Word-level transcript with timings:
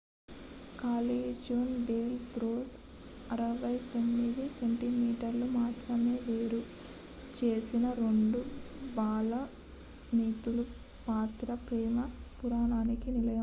Callejon 0.79 1.73
del 1.87 2.15
Beso 2.33 2.51
alley 3.29 3.49
of 3.49 3.59
the 3.91 4.29
kiss 4.29 4.47
69 4.47 4.47
centimetres 4.59 5.45
మాత్రమే 5.57 6.15
వేరు 6.27 6.61
చేసిన 7.33 7.85
2 7.99 8.41
బాల్కనీలు 8.97 10.65
పాత 11.07 11.29
ప్రేమ 11.67 11.97
పురాణానికి 12.39 13.09
నిలయం 13.11 13.37